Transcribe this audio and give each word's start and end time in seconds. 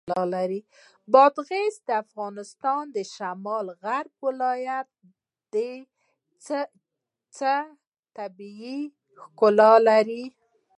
بادغیس 1.13 1.75
د 1.87 1.89
افغانستان 2.03 2.83
د 2.95 2.97
شمال 3.15 3.65
غرب 3.83 4.13
ولایت 4.27 4.87
دی 5.53 5.71
چې 6.45 6.59
د 7.37 7.39
طبیعت 8.17 8.91
ښکلا 9.23 9.71
لري. 9.87 10.23